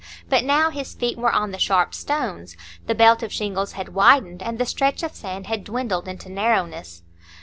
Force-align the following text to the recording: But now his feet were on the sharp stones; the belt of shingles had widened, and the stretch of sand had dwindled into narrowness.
But 0.29 0.43
now 0.43 0.71
his 0.71 0.95
feet 0.95 1.15
were 1.15 1.31
on 1.31 1.51
the 1.51 1.59
sharp 1.59 1.93
stones; 1.93 2.57
the 2.87 2.95
belt 2.95 3.21
of 3.21 3.31
shingles 3.31 3.73
had 3.73 3.93
widened, 3.93 4.41
and 4.41 4.57
the 4.57 4.65
stretch 4.65 5.03
of 5.03 5.13
sand 5.13 5.45
had 5.45 5.63
dwindled 5.63 6.07
into 6.07 6.27
narrowness. 6.27 7.03